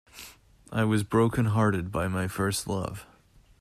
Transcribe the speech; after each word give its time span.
I 0.71 0.83
was 0.83 1.03
broken 1.03 1.45
hearted 1.45 1.91
by 1.91 2.07
my 2.07 2.27
first 2.27 2.65
love. 2.65 3.05